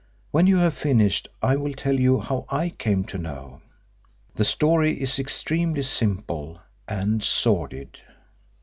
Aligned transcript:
When 0.31 0.47
you 0.47 0.57
have 0.57 0.73
finished 0.75 1.27
I 1.43 1.55
will 1.57 1.75
tell 1.75 1.93
you 1.99 2.19
how 2.21 2.47
I 2.49 2.69
came 2.69 3.03
to 3.03 3.19
know. 3.19 3.61
The 4.33 4.43
story 4.45 4.99
is 4.99 5.19
extremely 5.19 5.83
simple 5.83 6.59
and 6.87 7.23
sordid." 7.23 7.99